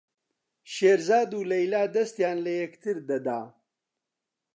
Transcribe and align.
شێرزاد 0.73 1.31
و 1.37 1.39
لەیلا 1.51 1.83
دەستیان 1.95 2.37
لە 2.45 2.51
یەکتر 2.61 2.95
دەدا. 3.09 3.41